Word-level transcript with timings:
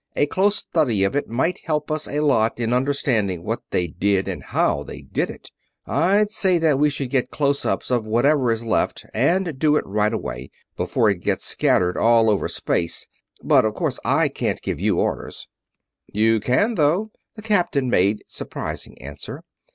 A 0.15 0.25
close 0.25 0.55
study 0.55 1.03
of 1.03 1.15
it 1.15 1.27
might 1.29 1.59
help 1.65 1.91
us 1.91 2.07
a 2.07 2.21
lot 2.21 2.59
in 2.59 2.73
understanding 2.73 3.43
what 3.43 3.61
they 3.69 3.85
did 3.85 4.27
and 4.27 4.41
how 4.43 4.81
they 4.81 5.03
did 5.03 5.29
it. 5.29 5.51
I'd 5.85 6.31
say 6.31 6.57
that 6.57 6.79
we 6.79 6.89
should 6.89 7.11
get 7.11 7.29
close 7.29 7.65
ups 7.67 7.91
of 7.91 8.07
whatever 8.07 8.51
is 8.51 8.65
left, 8.65 9.05
and 9.13 9.59
do 9.59 9.75
it 9.75 9.85
right 9.85 10.11
away, 10.11 10.49
before 10.75 11.11
it 11.11 11.19
gets 11.19 11.45
scattered 11.45 11.97
all 11.97 12.31
over 12.31 12.47
space; 12.47 13.05
but 13.43 13.63
of 13.63 13.75
course 13.75 13.99
I 14.03 14.27
can't 14.27 14.63
give 14.63 14.79
you 14.79 14.97
orders." 14.99 15.47
"You 16.11 16.39
can, 16.39 16.73
though," 16.73 17.11
the 17.35 17.43
captain 17.43 17.87
made 17.87 18.23
surprising 18.25 18.99
answer. 18.99 19.43